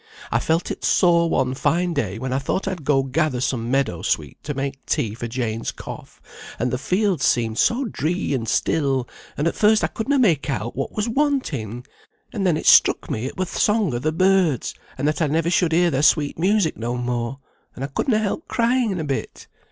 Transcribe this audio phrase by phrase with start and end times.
[0.31, 4.01] I felt it sore one fine day when I thought I'd go gather some meadow
[4.01, 6.19] sweet to make tea for Jane's cough;
[6.57, 10.49] and the fields seemed so dree and still, and at first I could na make
[10.49, 11.85] out what was wanting;
[12.33, 15.27] and then it struck me it were th' song o' the birds, and that I
[15.27, 17.37] never should hear their sweet music no more,
[17.75, 19.45] and I could na help crying a bit.